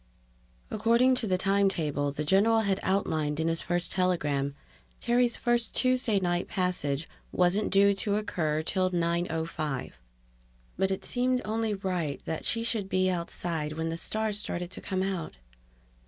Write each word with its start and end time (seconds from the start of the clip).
According 0.71 1.13
to 1.21 1.27
the 1.27 1.37
time 1.37 1.69
table 1.69 2.11
the 2.11 2.23
general 2.23 2.61
had 2.61 2.79
outlined 2.81 3.39
in 3.39 3.47
his 3.47 3.61
first 3.61 3.91
telegram, 3.91 4.55
Terry's 4.99 5.37
first 5.37 5.75
Tuesday 5.75 6.19
night 6.19 6.47
passage 6.47 7.07
wasn't 7.31 7.69
due 7.69 7.93
to 7.93 8.15
occur 8.15 8.63
till 8.63 8.89
9:05. 8.89 9.91
But 10.75 10.89
it 10.89 11.05
seemed 11.05 11.39
only 11.45 11.75
right 11.75 12.19
that 12.25 12.45
she 12.45 12.63
should 12.63 12.89
be 12.89 13.11
outside 13.11 13.73
when 13.73 13.89
the 13.89 13.95
stars 13.95 14.39
started 14.39 14.71
to 14.71 14.81
come 14.81 15.03
out. 15.03 15.37